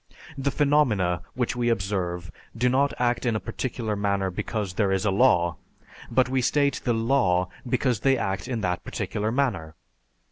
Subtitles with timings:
[0.35, 5.05] The phenomena which we observe do not act in a particular manner because there is
[5.05, 5.57] a law;
[6.09, 9.75] but we state the "law" because they act in that particular manner.